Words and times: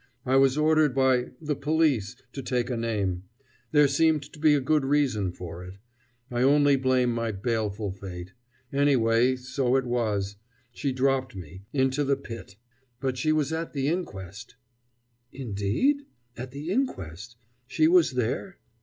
I 0.25 0.35
was 0.35 0.57
ordered 0.57 0.95
by 0.95 1.29
the 1.39 1.55
police 1.55 2.15
to 2.33 2.41
take 2.41 2.71
a 2.71 2.75
name. 2.75 3.25
There 3.71 3.87
seemed 3.87 4.23
to 4.33 4.39
be 4.39 4.59
good 4.59 4.83
reason 4.83 5.31
for 5.31 5.63
it. 5.63 5.75
I 6.31 6.41
only 6.41 6.75
blame 6.75 7.11
my 7.11 7.31
baleful 7.31 7.91
fate. 7.91 8.33
Anyway, 8.73 9.35
so 9.35 9.75
it 9.75 9.85
was. 9.85 10.37
She 10.71 10.91
dropped 10.91 11.35
me 11.35 11.65
into 11.71 12.03
the 12.03 12.17
Pit. 12.17 12.55
But 12.99 13.15
she 13.19 13.31
was 13.31 13.53
at 13.53 13.73
the 13.73 13.89
inquest" 13.89 14.55
"Indeed? 15.43 16.07
At 16.35 16.49
the 16.49 16.71
inquest. 16.71 17.37
She 17.67 17.87
was 17.87 18.13
there. 18.13 18.57